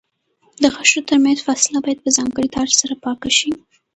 [0.61, 3.51] د غاښونو ترمنځ فاصله باید په ځانګړي تار سره پاکه شي.